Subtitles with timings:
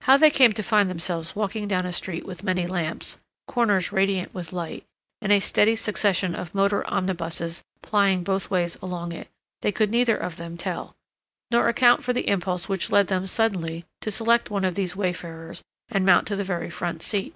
[0.00, 4.32] How they came to find themselves walking down a street with many lamps, corners radiant
[4.32, 4.86] with light,
[5.20, 9.28] and a steady succession of motor omnibuses plying both ways along it,
[9.60, 10.96] they could neither of them tell;
[11.50, 15.62] nor account for the impulse which led them suddenly to select one of these wayfarers
[15.90, 17.34] and mount to the very front seat.